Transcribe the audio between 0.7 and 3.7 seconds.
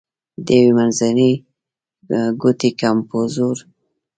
منځوۍ ګوتې کمپوزر و.